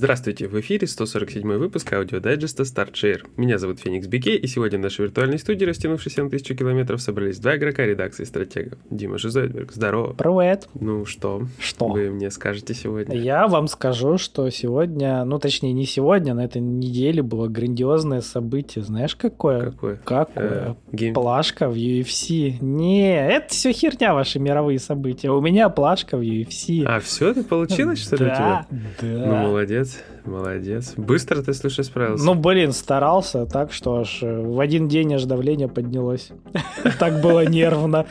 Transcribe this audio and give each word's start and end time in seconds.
Здравствуйте, 0.00 0.48
в 0.48 0.58
эфире 0.58 0.86
147 0.86 1.46
выпуск 1.58 1.92
аудиодайджеста 1.92 2.62
StartShare. 2.62 3.20
Меня 3.36 3.58
зовут 3.58 3.80
Феникс 3.80 4.06
Бике, 4.06 4.34
и 4.34 4.46
сегодня 4.46 4.78
в 4.78 4.80
нашей 4.80 5.02
виртуальной 5.02 5.38
студии, 5.38 5.66
растянувшейся 5.66 6.24
на 6.24 6.30
тысячу 6.30 6.56
километров, 6.56 7.02
собрались 7.02 7.38
два 7.38 7.58
игрока 7.58 7.84
редакции 7.84 8.24
стратегов. 8.24 8.78
Дима 8.88 9.18
Жизойдберг, 9.18 9.72
здорово. 9.72 10.14
Привет. 10.14 10.70
Ну 10.72 11.04
что? 11.04 11.42
Что? 11.58 11.88
Вы 11.88 12.08
мне 12.08 12.30
скажете 12.30 12.72
сегодня? 12.72 13.14
Я 13.14 13.46
вам 13.46 13.68
скажу, 13.68 14.16
что 14.16 14.48
сегодня, 14.48 15.22
ну 15.26 15.38
точнее 15.38 15.74
не 15.74 15.84
сегодня, 15.84 16.32
на 16.32 16.46
этой 16.46 16.62
неделе 16.62 17.22
было 17.22 17.48
грандиозное 17.48 18.22
событие. 18.22 18.82
Знаешь 18.82 19.14
какое? 19.14 19.66
Какое? 19.72 19.96
Какое? 19.96 20.76
Э. 20.92 21.12
Плашка 21.12 21.68
в 21.68 21.74
UFC. 21.74 22.54
Не, 22.62 23.34
это 23.34 23.50
все 23.50 23.70
херня, 23.74 24.14
ваши 24.14 24.38
мировые 24.38 24.78
события. 24.78 25.28
У 25.30 25.42
меня 25.42 25.68
плашка 25.68 26.16
в 26.16 26.22
UFC. 26.22 26.84
А, 26.86 27.00
все 27.00 27.32
это 27.32 27.44
получилось, 27.44 28.00
что 28.00 28.16
ли, 28.16 28.24
у 28.24 28.28
тебя? 28.28 28.66
Да, 28.70 28.76
Ну, 29.02 29.66
да. 29.66 29.89
Молодец, 29.90 30.19
молодец. 30.26 30.94
Быстро 30.96 31.42
ты, 31.42 31.54
слушай, 31.54 31.84
справился. 31.84 32.24
Ну, 32.24 32.34
блин, 32.34 32.72
старался 32.72 33.46
так, 33.46 33.72
что 33.72 33.98
аж 33.98 34.22
э, 34.22 34.42
в 34.42 34.60
один 34.60 34.88
день 34.88 35.14
аж 35.14 35.24
давление 35.24 35.68
поднялось. 35.68 36.30
Так 36.98 37.20
было 37.20 37.44
нервно. 37.46 38.06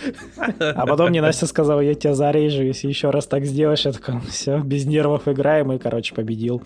А 0.60 0.86
потом 0.86 1.10
мне 1.10 1.22
Настя 1.22 1.48
сказала, 1.48 1.82
я 1.82 1.96
тебя 1.96 2.14
зарежу, 2.14 2.64
если 2.64 2.88
еще 2.88 3.10
раз 3.10 3.26
так 3.28 3.46
сделаешь. 3.46 3.86
Я 3.86 3.92
такой, 3.92 4.20
все, 4.30 4.60
без 4.60 4.86
нервов 4.86 5.28
играем, 5.28 5.72
и, 5.72 5.78
короче, 5.78 6.14
победил. 6.16 6.62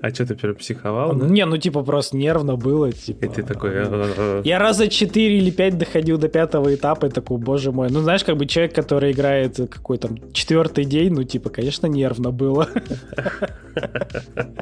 А 0.00 0.10
что, 0.10 0.26
ты 0.26 0.34
прям 0.34 0.54
психовал? 0.54 1.14
да? 1.14 1.26
Не, 1.26 1.44
ну, 1.46 1.56
типа, 1.56 1.82
просто 1.82 2.16
нервно 2.16 2.56
было. 2.56 2.92
Типа, 2.92 3.24
И 3.24 3.28
ты 3.28 3.42
такой... 3.42 4.42
Я 4.44 4.58
раза 4.58 4.88
4 4.88 5.38
или 5.38 5.50
5 5.50 5.78
доходил 5.78 6.18
до 6.18 6.28
пятого 6.28 6.74
этапа 6.74 7.06
и 7.06 7.10
такой, 7.10 7.38
боже 7.38 7.72
мой. 7.72 7.88
Ну, 7.90 8.00
знаешь, 8.00 8.24
как 8.24 8.36
бы 8.36 8.46
человек, 8.46 8.74
который 8.74 9.12
играет 9.12 9.56
какой 9.56 9.98
там 9.98 10.18
четвертый 10.32 10.84
день, 10.84 11.12
ну, 11.12 11.24
типа, 11.24 11.50
конечно, 11.50 11.86
нервно 11.86 12.30
было. 12.30 12.68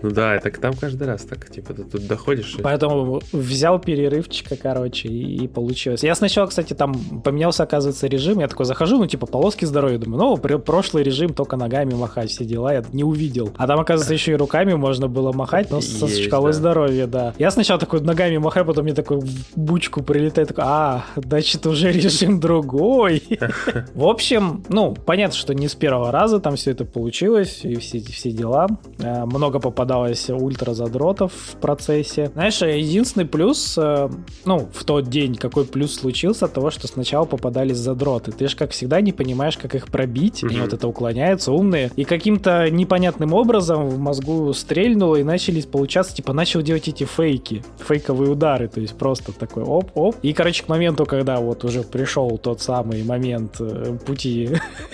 Ну 0.02 0.10
да, 0.10 0.34
это 0.34 0.50
там 0.50 0.74
каждый 0.74 1.06
раз 1.06 1.22
так, 1.22 1.48
типа, 1.50 1.74
ты 1.74 1.84
тут 1.84 2.06
доходишь... 2.06 2.56
и- 2.58 2.62
Поэтому 2.62 3.20
взял 3.32 3.78
перерывчика, 3.78 4.56
короче, 4.56 5.08
и, 5.08 5.44
и 5.44 5.48
получилось. 5.48 6.02
Я 6.02 6.14
сначала, 6.14 6.46
кстати, 6.46 6.74
там 6.74 6.94
поменялся, 7.22 7.62
оказывается, 7.62 8.06
режим. 8.06 8.40
Я 8.40 8.48
такой 8.48 8.66
захожу, 8.66 8.98
ну, 8.98 9.06
типа, 9.06 9.26
полоски 9.26 9.64
здоровья. 9.64 9.98
Думаю, 9.98 10.36
ну, 10.42 10.58
прошлый 10.58 11.02
режим 11.04 11.34
только 11.34 11.56
ногами 11.56 11.94
махать, 11.94 12.30
все 12.30 12.44
дела. 12.44 12.72
Я 12.72 12.84
не 12.92 13.04
увидел. 13.04 13.52
А 13.56 13.66
там, 13.66 13.80
оказывается, 13.80 14.14
еще 14.14 14.32
и 14.32 14.36
руками 14.36 14.74
можно 14.74 15.08
было 15.08 15.32
махать, 15.32 15.70
но 15.70 15.80
со 15.80 16.06
Есть, 16.06 16.24
шкалой 16.24 16.52
да. 16.52 16.58
здоровья, 16.58 17.06
да. 17.06 17.34
Я 17.38 17.50
сначала 17.50 17.78
такой 17.80 18.00
ногами 18.00 18.36
махаю, 18.38 18.66
потом 18.66 18.84
мне 18.84 18.94
такой 18.94 19.18
в 19.20 19.56
бучку 19.56 20.02
прилетает. 20.02 20.48
Такой, 20.48 20.64
а, 20.66 21.04
значит, 21.16 21.66
уже 21.66 21.92
режим 21.92 22.40
другой. 22.40 23.22
В 23.94 24.04
общем, 24.04 24.64
ну, 24.68 24.94
понятно, 24.94 25.36
что 25.36 25.54
не 25.54 25.68
с 25.68 25.74
первого 25.74 26.10
раза 26.10 26.40
там 26.40 26.56
все 26.56 26.70
это 26.72 26.84
получилось, 26.84 27.60
и 27.64 27.76
все, 27.76 28.00
все 28.00 28.30
дела. 28.30 28.66
Э, 28.98 29.24
Много 29.42 29.58
попадалось 29.58 30.30
ультразадротов 30.30 31.32
в 31.32 31.56
процессе. 31.56 32.30
Знаешь, 32.32 32.62
единственный 32.62 33.26
плюс, 33.26 33.76
э, 33.76 34.08
ну, 34.44 34.68
в 34.72 34.84
тот 34.84 35.08
день, 35.08 35.34
какой 35.34 35.64
плюс 35.64 35.96
случился 35.96 36.44
от 36.44 36.52
того, 36.52 36.70
что 36.70 36.86
сначала 36.86 37.24
попадались 37.24 37.76
задроты. 37.78 38.30
Ты 38.30 38.46
же, 38.46 38.54
как 38.54 38.70
всегда, 38.70 39.00
не 39.00 39.10
понимаешь, 39.10 39.58
как 39.58 39.74
их 39.74 39.88
пробить. 39.88 40.44
Они 40.44 40.54
Мгм. 40.54 40.64
вот 40.66 40.74
это 40.74 40.86
уклоняются, 40.86 41.50
умные. 41.50 41.90
И 41.96 42.04
каким-то 42.04 42.70
непонятным 42.70 43.32
образом 43.34 43.88
в 43.88 43.98
мозгу 43.98 44.52
стрельнуло, 44.52 45.16
и 45.16 45.24
начались 45.24 45.66
получаться, 45.66 46.14
типа, 46.14 46.32
начал 46.32 46.62
делать 46.62 46.86
эти 46.86 47.02
фейки, 47.02 47.64
фейковые 47.80 48.30
удары. 48.30 48.68
То 48.68 48.80
есть 48.80 48.96
просто 48.96 49.32
такой 49.32 49.64
оп-оп. 49.64 50.14
И, 50.22 50.32
короче, 50.34 50.62
к 50.62 50.68
моменту, 50.68 51.04
когда 51.04 51.40
вот 51.40 51.64
уже 51.64 51.82
пришел 51.82 52.38
тот 52.38 52.60
самый 52.60 53.02
момент 53.02 53.56
э, 53.58 53.98
пути 54.06 54.50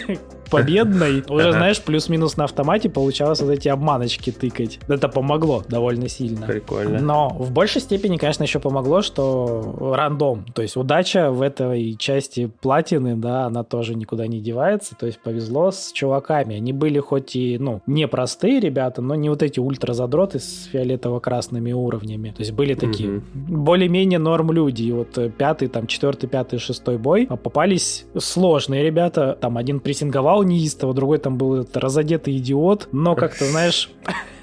победной, 0.51 1.23
уже, 1.29 1.53
знаешь, 1.53 1.81
плюс-минус 1.81 2.37
на 2.37 2.45
автомате 2.45 2.89
получалось 2.89 3.41
вот 3.41 3.51
эти 3.51 3.69
обманочки 3.69 4.31
тыкать. 4.31 4.79
Это 4.89 5.09
помогло 5.09 5.63
довольно 5.69 6.09
сильно. 6.09 6.47
Прикольно. 6.47 7.01
Но 7.01 7.29
в 7.31 7.51
большей 7.53 7.81
степени, 7.81 8.17
конечно, 8.17 8.43
еще 8.45 8.59
помогло, 8.61 9.03
что 9.03 9.95
рандом. 9.97 10.45
То 10.55 10.63
есть 10.63 10.77
удача 10.77 11.31
в 11.31 11.43
этой 11.43 11.95
части 11.95 12.51
платины, 12.61 13.17
да, 13.17 13.45
она 13.47 13.65
тоже 13.65 13.95
никуда 13.95 14.27
не 14.27 14.41
девается. 14.41 14.95
То 14.97 15.07
есть 15.07 15.21
повезло 15.21 15.71
с 15.71 15.93
чуваками. 15.93 16.57
Они 16.57 16.73
были 16.73 16.99
хоть 16.99 17.37
и, 17.37 17.59
ну, 17.59 17.83
непростые 17.87 18.61
ребята, 18.61 19.03
но 19.03 19.15
не 19.15 19.29
вот 19.29 19.43
эти 19.43 19.61
ультразадроты 19.61 20.39
с 20.39 20.69
фиолетово-красными 20.73 21.73
уровнями. 21.73 22.31
То 22.31 22.41
есть 22.41 22.53
были 22.53 22.75
такие 22.75 23.09
Мгм. 23.09 23.65
более-менее 23.65 24.19
норм 24.19 24.53
люди. 24.53 24.83
И 24.85 24.93
вот 24.93 25.19
пятый, 25.37 25.69
там, 25.69 25.87
четвертый, 25.87 26.29
пятый, 26.29 26.59
шестой 26.59 26.99
бой 26.99 27.27
а 27.29 27.37
попались 27.37 28.07
сложные 28.19 28.83
ребята. 28.85 29.37
Там 29.41 29.57
один 29.57 29.81
прессинговал 29.81 30.38
неистово, 30.43 30.95
другой 30.95 31.19
там 31.19 31.37
был 31.37 31.67
разодетый 31.73 32.37
идиот. 32.39 32.89
Но 32.93 33.15
как-то, 33.15 33.45
знаешь... 33.45 33.91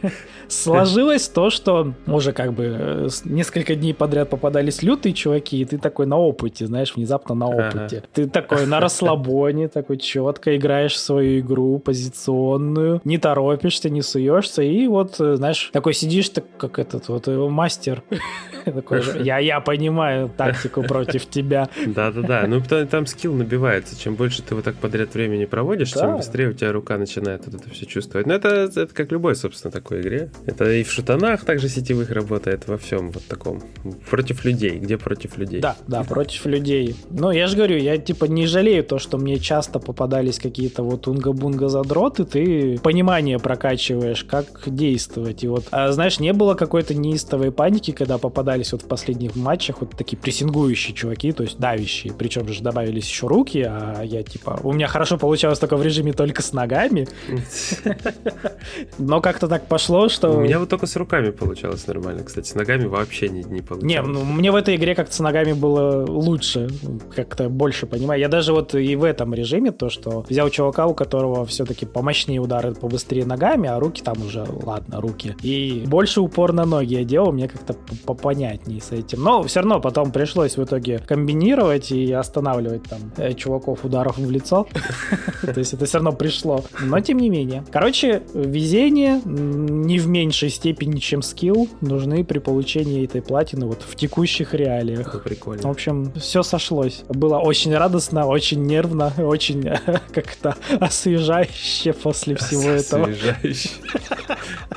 Сложилось 0.48 1.28
то, 1.28 1.50
что 1.50 1.94
уже 2.08 2.32
как 2.34 2.54
бы 2.54 2.76
э, 2.80 3.08
несколько 3.26 3.76
дней 3.76 3.94
подряд 3.94 4.30
попадались 4.30 4.82
лютые 4.84 5.14
чуваки, 5.14 5.60
и 5.62 5.66
ты 5.66 5.78
такой 5.78 6.06
на 6.06 6.18
опыте, 6.18 6.68
знаешь, 6.68 6.96
внезапно 6.96 7.36
на 7.36 7.46
Ага. 7.48 7.68
опыте. 7.80 8.04
Ты 8.14 8.28
такой 8.28 8.66
на 8.66 8.80
расслабоне, 8.80 9.68
такой 9.68 9.98
четко 9.98 10.56
играешь 10.56 10.94
в 10.94 11.00
свою 11.00 11.40
игру 11.40 11.80
позиционную, 11.80 13.02
не 13.04 13.18
торопишься, 13.18 13.90
не 13.90 14.02
суешься, 14.02 14.62
и 14.62 14.88
вот, 14.88 15.20
э, 15.20 15.36
знаешь, 15.36 15.70
такой 15.74 15.94
сидишь, 15.94 16.30
так 16.30 16.46
как 16.58 16.80
этот 16.80 17.08
вот 17.08 17.28
э, 17.28 17.38
мастер. 17.50 18.04
Такой 18.66 19.02
же, 19.02 19.20
я, 19.22 19.38
я 19.38 19.60
понимаю 19.60 20.28
тактику 20.36 20.82
против 20.82 21.28
тебя. 21.30 21.70
Да-да-да, 21.86 22.46
ну 22.48 22.60
там, 22.62 22.88
там 22.88 23.06
скилл 23.06 23.34
набивается. 23.34 24.00
Чем 24.00 24.16
больше 24.16 24.42
ты 24.42 24.56
вот 24.56 24.64
так 24.64 24.74
подряд 24.76 25.14
времени 25.14 25.46
проводишь, 25.46 25.94
тем 25.94 26.18
быстрее 26.18 26.50
у 26.50 26.54
тебя 26.54 26.72
рука 26.72 26.98
начинает 26.98 27.46
вот 27.46 27.54
это 27.62 27.70
все 27.70 27.86
чувствовать. 27.86 28.26
Но 28.26 28.34
это, 28.34 28.50
это 28.50 28.88
как 28.88 29.12
любой, 29.12 29.36
собственно, 29.36 29.72
такой 29.72 30.02
игре. 30.02 30.32
Это 30.46 30.72
и 30.72 30.84
в 30.84 30.91
шутанах 30.91 31.44
также 31.46 31.69
сетевых 31.69 32.12
работает, 32.12 32.68
во 32.68 32.78
всем 32.78 33.12
вот 33.12 33.23
таком. 33.25 33.62
Против 34.09 34.46
людей, 34.46 34.78
где 34.78 34.97
против 34.97 35.38
людей. 35.38 35.62
Да, 35.62 35.75
да, 35.88 36.03
против 36.03 36.46
людей. 36.46 36.96
Ну, 37.09 37.31
я 37.31 37.47
же 37.47 37.56
говорю, 37.56 37.78
я 37.78 37.97
типа 37.97 38.25
не 38.25 38.46
жалею 38.46 38.84
то, 38.84 39.00
что 39.00 39.18
мне 39.18 39.40
часто 39.40 39.79
попадались 39.79 40.40
какие-то 40.40 40.84
вот 40.84 41.07
унга-бунга 41.07 41.69
задроты, 41.69 42.25
ты 42.25 42.79
понимание 42.79 43.40
прокачиваешь, 43.40 44.23
как 44.23 44.63
действовать. 44.66 45.44
И 45.44 45.47
вот, 45.47 45.66
а, 45.72 45.91
знаешь, 45.91 46.19
не 46.19 46.34
было 46.34 46.53
какой-то 46.53 46.94
неистовой 46.94 47.52
паники, 47.52 47.91
когда 47.91 48.17
попадались 48.17 48.72
вот 48.72 48.84
в 48.84 48.88
последних 48.88 49.35
матчах 49.35 49.81
вот 49.81 49.91
такие 49.91 50.17
прессингующие 50.17 50.96
чуваки, 50.96 51.31
то 51.31 51.44
есть 51.44 51.57
давящие. 51.57 52.13
Причем 52.13 52.47
же 52.47 52.62
добавились 52.62 53.07
еще 53.07 53.28
руки, 53.28 53.59
а 53.67 54.02
я 54.03 54.23
типа... 54.23 54.59
У 54.63 54.73
меня 54.73 54.88
хорошо 54.88 55.17
получалось 55.17 55.59
только 55.59 55.78
в 55.78 55.84
режиме 55.84 56.13
только 56.13 56.41
с 56.41 56.53
ногами, 56.53 57.07
но 58.97 59.22
как-то 59.22 59.47
так 59.47 59.67
пошло, 59.67 60.09
что... 60.09 60.25
У 60.30 60.41
меня 60.41 60.59
вот 60.59 60.69
только 60.69 60.86
с 60.88 60.96
руками 60.96 61.31
получалось 61.31 61.88
нормально, 61.88 62.24
кстати. 62.24 62.50
С 62.50 62.56
ногами 62.56 62.86
вообще 62.86 63.30
не, 63.30 63.44
не 63.44 63.62
получалось. 63.62 63.84
Не, 63.84 64.02
ну, 64.02 64.24
мне 64.24 64.52
в 64.52 64.56
этой 64.56 64.75
игре 64.75 64.96
как-то 64.96 65.16
с 65.16 65.19
ногами 65.19 65.53
было 65.53 66.06
лучше, 66.06 66.69
как-то 67.16 67.50
больше 67.50 67.86
понимаю. 67.86 68.19
Я 68.19 68.30
даже 68.30 68.53
вот 68.53 68.75
и 68.75 68.96
в 68.96 69.03
этом 69.03 69.34
режиме, 69.34 69.72
то, 69.72 69.90
что 69.90 70.25
взял 70.30 70.50
чувака, 70.50 70.88
у 70.88 70.94
которого 70.94 71.46
все-таки 71.46 71.85
помощнее 71.85 72.40
удары, 72.40 72.74
побыстрее 72.74 73.25
ногами, 73.25 73.69
а 73.69 73.80
руки 73.80 74.02
там 74.03 74.22
уже, 74.25 74.46
ладно, 74.64 75.02
руки. 75.02 75.35
И 75.41 75.84
больше 75.88 76.22
упор 76.22 76.53
на 76.53 76.66
ноги 76.66 76.94
я 76.94 77.03
делал, 77.03 77.31
мне 77.31 77.47
как-то 77.47 77.75
попонятнее 78.06 78.81
с 78.81 78.91
этим. 78.91 79.24
Но 79.24 79.44
все 79.44 79.59
равно 79.59 79.80
потом 79.80 80.12
пришлось 80.12 80.58
в 80.58 80.64
итоге 80.64 81.00
комбинировать 81.00 81.91
и 81.91 82.12
останавливать 82.12 82.84
там 82.84 83.00
э, 83.18 83.34
чуваков 83.34 83.85
ударов 83.85 84.18
в 84.18 84.31
лицо. 84.31 84.68
То 85.41 85.59
есть 85.59 85.74
это 85.74 85.85
все 85.85 85.97
равно 85.97 86.12
пришло. 86.12 86.64
Но 86.81 87.00
тем 87.00 87.18
не 87.18 87.30
менее. 87.30 87.64
Короче, 87.72 88.24
везение 88.34 89.22
не 89.26 90.00
в 90.00 90.08
меньшей 90.16 90.50
степени, 90.50 91.00
чем 91.00 91.22
скилл, 91.22 91.67
нужны 91.82 92.23
при 92.23 92.40
получении 92.40 93.03
этой 93.03 93.22
платины 93.22 93.66
вот 93.66 93.82
в 93.82 93.96
текущих 93.96 94.53
Это 94.53 94.64
реалиях. 94.64 95.14
В 95.14 95.20
прикольно. 95.20 95.70
общем, 95.70 96.14
все 96.14 96.41
сошлось. 96.41 97.03
Было 97.09 97.40
очень 97.40 97.76
радостно, 97.76 98.26
очень 98.26 98.64
нервно, 98.66 99.12
очень 99.17 99.62
как-то 100.14 100.56
освежающе 100.79 101.91
после 101.94 102.35
всего 102.35 102.70
этого. 102.70 103.08
Освежающе. 103.09 103.70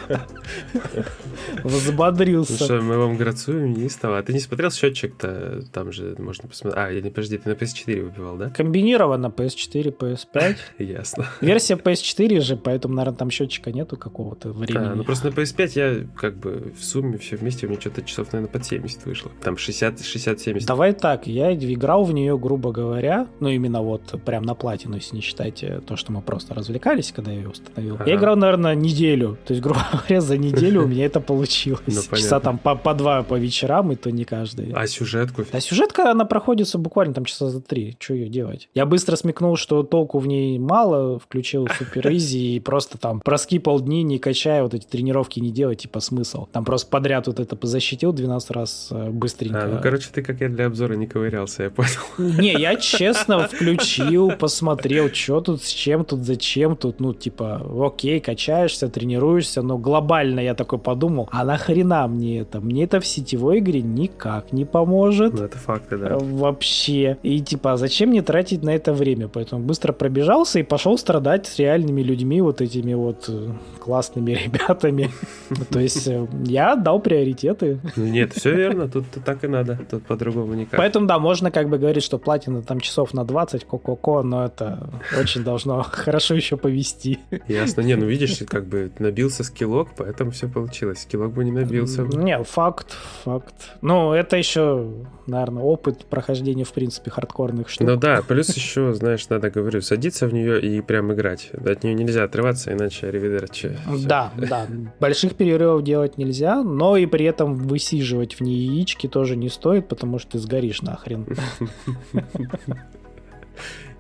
Ну 0.09 1.69
Взбодрился. 1.71 2.65
что, 2.65 2.81
мы 2.81 2.99
вам 2.99 3.17
грацуем 3.17 3.73
неистово. 3.75 4.19
А 4.19 4.23
ты 4.23 4.33
не 4.33 4.41
смотрел 4.41 4.71
счетчик-то? 4.71 5.63
Там 5.73 5.93
же 5.93 6.15
можно 6.19 6.49
посмотреть. 6.49 6.85
А, 6.85 6.93
не, 6.93 7.11
подожди, 7.11 7.39
ты 7.39 7.49
на 7.49 7.55
PS4 7.55 8.03
выбивал, 8.03 8.37
да? 8.37 8.51
Комбинировано 8.51 9.27
PS4, 9.27 9.97
PS5. 9.97 10.57
Ясно. 10.79 11.27
Версия 11.41 11.75
PS4 11.77 12.41
же, 12.41 12.57
поэтому, 12.57 12.95
наверное, 12.95 13.17
там 13.19 13.31
счетчика 13.31 13.73
нету 13.73 13.97
какого-то 13.97 14.51
А, 14.51 14.53
времени. 14.53 14.93
ну 14.95 15.05
просто 15.05 15.29
на 15.31 15.33
PS5 15.35 15.71
я 15.75 16.07
как 16.17 16.37
бы 16.37 16.73
в 16.79 16.83
сумме 16.85 17.19
все 17.19 17.37
вместе 17.37 17.67
у 17.67 17.71
меня 17.71 17.81
что-то 17.81 18.03
часов, 18.03 18.33
наверное, 18.33 18.53
под 18.53 18.65
70 18.65 19.05
вышло. 19.07 19.31
Там 19.43 19.57
60, 19.57 20.01
60-70. 20.01 20.67
Давай 20.67 20.93
так, 20.93 21.27
я 21.27 21.53
играл 21.55 22.05
в 22.05 22.13
нее, 22.13 22.39
грубо 22.39 22.73
говоря, 22.73 23.27
ну 23.41 23.49
именно 23.49 23.83
вот 23.83 24.23
прям 24.25 24.45
на 24.45 24.55
платину, 24.55 24.97
если 24.97 25.17
не 25.17 25.23
считать 25.23 25.65
то, 25.87 25.97
что 25.97 26.13
мы 26.13 26.23
просто 26.23 26.55
развлекались, 26.55 27.13
когда 27.13 27.31
я 27.33 27.39
ее 27.39 27.49
установил. 27.49 27.99
Я 28.07 28.17
играл, 28.17 28.37
наверное, 28.37 28.75
неделю. 28.75 29.39
То 29.47 29.53
есть, 29.55 29.63
грубо 29.63 29.81
говоря, 30.01 30.21
за 30.21 30.37
неделю 30.37 30.85
у 30.85 30.87
меня 30.87 31.07
это 31.07 31.21
получилось. 31.29 31.83
Ну, 31.87 32.17
часа 32.17 32.41
там 32.41 32.59
по, 32.59 32.75
по 32.75 32.95
два 32.95 33.23
по 33.23 33.35
вечерам, 33.35 33.93
и 33.93 33.97
то 33.97 34.11
не 34.11 34.25
каждый. 34.25 34.73
А 34.75 34.87
сюжетку? 34.87 35.45
А 35.53 35.61
сюжетка, 35.61 36.11
она 36.11 36.25
проходится 36.25 36.79
буквально 36.79 37.15
там 37.15 37.25
часа 37.25 37.49
за 37.49 37.61
три. 37.61 37.97
Что 37.99 38.15
ее 38.15 38.29
делать? 38.29 38.69
Я 38.75 38.87
быстро 38.87 39.17
смекнул, 39.17 39.57
что 39.57 39.83
толку 39.83 40.19
в 40.19 40.27
ней 40.27 40.59
мало, 40.59 41.19
включил 41.19 41.69
супер 41.79 42.13
изи 42.13 42.57
и 42.57 42.61
просто 42.61 42.99
там 42.99 43.21
проскипал 43.21 43.81
дни, 43.81 44.03
не 44.03 44.19
качая, 44.19 44.63
вот 44.63 44.75
эти 44.75 44.87
тренировки 44.87 45.41
не 45.41 45.51
делать, 45.51 45.83
типа 45.83 46.01
смысл. 46.01 46.47
Там 46.53 46.65
просто 46.65 46.91
подряд 46.91 47.27
вот 47.27 47.41
это 47.41 47.57
позащитил 47.57 48.13
12 48.13 48.51
раз 48.51 48.89
э, 48.91 49.11
быстренько. 49.11 49.65
А, 49.65 49.69
ну, 49.69 49.81
короче, 49.83 50.09
ты 50.13 50.23
как 50.23 50.41
я 50.41 50.49
для 50.49 50.67
обзора 50.67 50.95
не 50.95 51.07
ковырялся, 51.07 51.65
я 51.65 51.71
понял. 51.71 51.91
Не, 52.19 52.53
я 52.53 52.77
честно 52.81 53.49
включил, 53.49 54.31
посмотрел, 54.33 55.13
что 55.13 55.41
тут, 55.41 55.63
с 55.63 55.69
чем 55.69 56.05
тут, 56.05 56.25
зачем 56.25 56.77
тут, 56.77 57.01
ну, 57.01 57.15
типа, 57.15 57.63
окей, 57.87 58.21
качаешься, 58.21 58.89
тренируешься, 58.89 59.63
но 59.63 59.79
глобально 59.89 60.41
я 60.41 60.55
такой 60.55 60.79
подумал, 60.79 61.29
а 61.33 61.45
нахрена 61.45 62.07
мне 62.09 62.41
это? 62.41 62.61
Мне 62.61 62.85
это 62.85 63.01
в 63.01 63.07
сетевой 63.07 63.61
игре 63.61 63.81
никак 63.81 64.53
не 64.53 64.67
поможет. 64.67 65.33
Ну, 65.33 65.45
это 65.45 65.57
факты, 65.57 65.97
да. 65.97 66.19
Вообще. 66.19 67.17
И, 67.23 67.41
типа, 67.41 67.79
зачем 67.79 68.11
мне 68.11 68.21
тратить 68.23 68.63
на 68.63 68.71
это 68.71 68.93
время? 68.93 69.29
Поэтому 69.29 69.65
быстро 69.65 69.93
пробежался 69.95 70.59
и 70.59 70.63
пошел 70.63 70.99
страдать 70.99 71.47
с 71.47 71.59
реальными 71.59 72.03
людьми, 72.03 72.43
вот 72.43 72.61
этими 72.61 72.93
вот 72.93 73.25
э, 73.29 73.49
классными 73.81 74.33
ребятами. 74.45 75.11
То 75.71 75.81
есть 75.81 76.07
э, 76.07 76.27
я 76.45 76.75
отдал 76.75 77.01
приоритеты. 77.01 77.81
Нет, 77.97 78.35
все 78.35 78.55
верно, 78.55 78.89
тут 78.89 79.07
так 79.25 79.45
и 79.45 79.49
надо, 79.49 79.79
тут 79.91 80.05
по-другому 80.05 80.53
никак. 80.53 80.79
Поэтому, 80.79 81.07
да, 81.07 81.19
можно 81.19 81.51
как 81.51 81.71
бы 81.71 81.79
говорить, 81.79 82.05
что 82.05 82.19
платина 82.19 82.63
там 82.63 82.81
часов 82.81 83.15
на 83.15 83.25
20, 83.25 83.65
ко-ко-ко, 83.65 84.23
но 84.23 84.45
это 84.45 84.91
очень 85.19 85.45
должно 85.45 85.83
хорошо 85.83 86.35
еще 86.35 86.59
повести. 86.59 87.19
Ясно. 87.49 87.81
Не, 87.81 87.97
ну 87.97 88.05
видишь, 88.05 88.43
как 88.47 88.67
бы 88.67 88.91
набился 88.99 89.45
скиллок, 89.79 89.97
поэтому 89.97 90.31
все 90.31 90.49
получилось. 90.49 91.03
Скиллок 91.03 91.33
бы 91.33 91.45
не 91.45 91.53
набился. 91.53 92.03
Не, 92.03 92.43
факт, 92.45 92.93
факт. 93.25 93.55
Ну, 93.83 94.13
это 94.13 94.37
еще, 94.37 94.91
наверное, 95.27 95.63
опыт 95.63 96.07
прохождения, 96.07 96.65
в 96.65 96.73
принципе, 96.73 97.11
хардкорных 97.11 97.69
штук. 97.69 97.87
Ну 97.87 97.97
да, 97.97 98.23
плюс 98.27 98.55
еще, 98.55 98.93
знаешь, 98.95 99.29
надо, 99.29 99.51
говорю, 99.51 99.81
садиться 99.81 100.27
в 100.27 100.35
нее 100.35 100.61
и 100.61 100.81
прям 100.81 101.13
играть. 101.13 101.51
От 101.53 101.85
нее 101.85 101.95
нельзя 101.95 102.25
отрываться, 102.25 102.73
иначе 102.73 103.11
ревидерчи. 103.11 103.77
Да, 104.05 104.33
да. 104.37 104.67
Больших 105.01 105.35
перерывов 105.35 105.83
делать 105.83 106.19
нельзя, 106.19 106.63
но 106.63 106.97
и 106.97 107.07
при 107.07 107.25
этом 107.25 107.55
высиживать 107.55 108.35
в 108.35 108.41
ней 108.41 108.57
яички 108.57 109.07
тоже 109.07 109.37
не 109.37 109.49
стоит, 109.49 109.89
потому 109.89 110.19
что 110.19 110.33
ты 110.33 110.39
сгоришь 110.39 110.83
нахрен. 110.83 111.27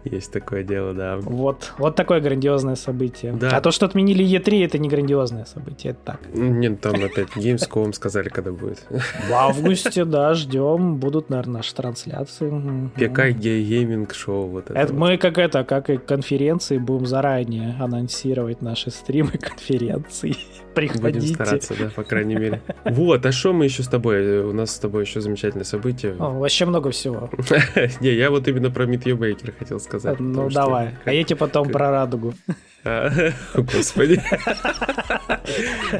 Есть 0.05 0.33
такое 0.33 0.62
дело, 0.62 0.95
да. 0.95 1.17
Вот, 1.19 1.73
вот 1.79 1.97
такое 1.97 2.21
грандиозное 2.21 2.77
событие. 2.77 3.33
Да. 3.33 3.50
А 3.50 3.61
то, 3.61 3.71
что 3.71 3.87
отменили 3.87 4.25
E3, 4.25 4.65
это 4.65 4.79
не 4.79 4.89
грандиозное 4.89 5.45
событие, 5.45 5.93
это 5.93 6.00
так. 6.05 6.21
Нет, 6.33 6.81
там 6.81 6.95
опять 6.95 7.29
Gamescom 7.37 7.93
сказали, 7.93 8.29
когда 8.29 8.53
будет. 8.53 8.87
В 8.91 9.33
августе, 9.33 10.05
да, 10.05 10.35
ждем. 10.35 10.97
Будут, 10.97 11.31
наверное, 11.31 11.59
наши 11.59 11.75
трансляции. 11.75 12.91
ПК 12.95 13.37
гейминг 13.37 14.15
шоу. 14.15 14.47
Вот 14.47 14.71
это, 14.71 14.79
это 14.79 14.93
вот. 14.93 15.00
Мы 15.00 15.19
как 15.19 15.39
это, 15.39 15.65
как 15.65 15.91
и 15.91 15.97
конференции, 15.99 16.79
будем 16.79 17.06
заранее 17.06 17.77
анонсировать 17.79 18.62
наши 18.62 18.91
стримы 18.91 19.33
конференций. 19.33 20.37
Приходите. 20.75 21.21
Будем 21.21 21.35
стараться, 21.35 21.75
да, 21.79 21.91
по 21.95 22.05
крайней 22.05 22.37
мере. 22.37 22.62
Вот, 22.85 23.27
а 23.27 23.33
что 23.33 23.53
мы 23.53 23.65
еще 23.65 23.83
с 23.83 23.89
тобой? 23.89 24.43
У 24.43 24.53
нас 24.53 24.71
с 24.71 24.79
тобой 24.79 25.05
еще 25.05 25.21
замечательное 25.21 25.65
событие. 25.65 26.15
О, 26.19 26.39
вообще 26.39 26.67
много 26.67 26.91
всего. 26.91 27.29
Не, 28.00 28.15
я 28.15 28.31
вот 28.31 28.47
именно 28.47 28.71
про 28.71 28.85
Meet 28.85 29.19
Baker 29.19 29.53
хотел 29.59 29.81
сказать. 29.81 29.88
Ну, 30.19 30.50
давай. 30.50 30.94
А 31.05 31.12
я 31.12 31.25
тебе 31.25 31.37
потом 31.37 31.69
про 31.69 31.90
радугу. 31.90 32.35
А, 32.84 33.10
господи. 33.56 34.22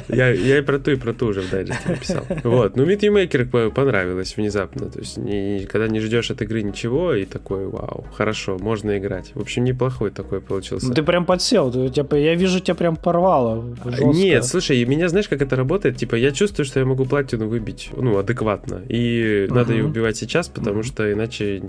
я, 0.09 0.31
я 0.31 0.59
и 0.59 0.63
про 0.63 0.79
ту, 0.79 0.93
и 0.93 0.97
про 0.97 1.13
ту 1.13 1.27
уже 1.27 1.41
в 1.41 1.51
дайджесте 1.51 1.89
написал. 1.89 2.25
Вот. 2.45 2.77
Ну, 2.77 2.85
Meet 2.85 3.01
Maker 3.01 3.71
понравилось 3.71 4.37
внезапно. 4.37 4.89
То 4.89 5.01
есть, 5.01 5.17
когда 5.69 5.89
не 5.89 6.01
ждешь 6.01 6.31
от 6.31 6.41
игры 6.43 6.63
ничего, 6.63 7.15
и 7.15 7.25
такой, 7.25 7.67
вау, 7.67 8.07
хорошо, 8.15 8.59
можно 8.59 8.97
играть. 8.97 9.33
В 9.35 9.41
общем, 9.41 9.65
неплохой 9.65 10.11
такой 10.11 10.41
получился. 10.41 10.89
Ну, 10.89 10.95
ты 10.95 11.03
прям 11.03 11.27
подсел. 11.27 11.73
Ты, 11.73 11.89
тебя, 11.89 12.17
я 12.17 12.35
вижу, 12.35 12.61
тебя 12.61 12.75
прям 12.75 12.97
порвало. 12.97 13.75
Жестко. 13.85 14.05
Нет, 14.05 14.45
слушай, 14.45 14.85
меня 14.85 15.09
знаешь, 15.09 15.29
как 15.29 15.43
это 15.43 15.57
работает? 15.57 15.97
Типа, 15.97 16.15
я 16.15 16.31
чувствую, 16.31 16.65
что 16.65 16.79
я 16.79 16.87
могу 16.87 17.05
платину 17.05 17.49
выбить, 17.49 17.91
ну, 17.97 18.19
адекватно. 18.19 18.83
И 18.89 19.47
uh-huh. 19.49 19.55
надо 19.55 19.73
ее 19.73 19.85
убивать 19.85 20.17
сейчас, 20.17 20.49
потому 20.49 20.81
uh-huh. 20.81 20.87
что 20.87 21.13
иначе 21.13 21.63